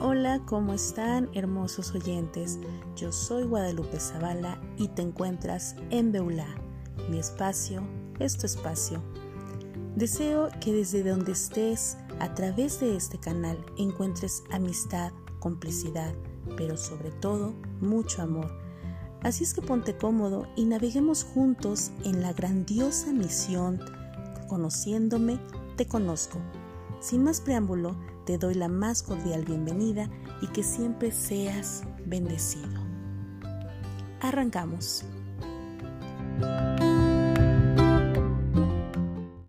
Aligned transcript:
Hola, 0.00 0.42
¿cómo 0.44 0.74
están 0.74 1.30
hermosos 1.32 1.94
oyentes? 1.94 2.58
Yo 2.96 3.12
soy 3.12 3.44
Guadalupe 3.44 3.98
Zavala 3.98 4.60
y 4.76 4.88
te 4.88 5.00
encuentras 5.00 5.74
en 5.90 6.12
Beulá, 6.12 6.48
mi 7.10 7.18
espacio 7.18 7.82
es 8.18 8.36
tu 8.36 8.44
espacio. 8.44 9.02
Deseo 9.94 10.50
que 10.60 10.72
desde 10.72 11.02
donde 11.02 11.32
estés, 11.32 11.96
a 12.20 12.34
través 12.34 12.80
de 12.80 12.94
este 12.94 13.18
canal, 13.18 13.56
encuentres 13.78 14.42
amistad, 14.50 15.12
complicidad, 15.40 16.14
pero 16.56 16.76
sobre 16.76 17.10
todo 17.10 17.54
mucho 17.80 18.20
amor. 18.20 18.50
Así 19.22 19.44
es 19.44 19.54
que 19.54 19.62
ponte 19.62 19.96
cómodo 19.96 20.46
y 20.56 20.66
naveguemos 20.66 21.24
juntos 21.24 21.90
en 22.04 22.20
la 22.20 22.34
grandiosa 22.34 23.12
misión 23.12 23.80
Conociéndome, 24.46 25.40
te 25.76 25.86
conozco. 25.86 26.38
Sin 27.00 27.22
más 27.22 27.40
preámbulo, 27.40 27.96
te 28.24 28.38
doy 28.38 28.54
la 28.54 28.68
más 28.68 29.02
cordial 29.02 29.44
bienvenida 29.44 30.10
y 30.42 30.48
que 30.48 30.62
siempre 30.62 31.12
seas 31.12 31.84
bendecido. 32.04 32.80
Arrancamos. 34.20 35.04